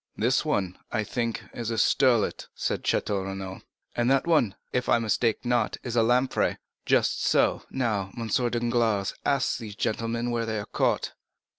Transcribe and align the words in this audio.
"This 0.17 0.43
one 0.43 0.77
is, 0.77 0.81
I 0.91 1.03
think, 1.03 1.43
a 1.53 1.63
sterlet," 1.77 2.47
said 2.55 2.81
Château 2.83 3.23
Renaud. 3.23 3.61
"And 3.95 4.09
that 4.09 4.25
one, 4.25 4.55
if 4.73 4.89
I 4.89 4.97
mistake 4.97 5.45
not, 5.45 5.77
a 5.85 5.89
lamprey." 6.01 6.57
"Just 6.87 7.23
so. 7.23 7.61
Now, 7.69 8.09
M. 8.17 8.27
Danglars, 8.29 9.13
ask 9.25 9.59
these 9.59 9.75
gentlemen 9.75 10.31
where 10.31 10.47
they 10.47 10.57
are 10.57 10.65
caught." 10.65 11.13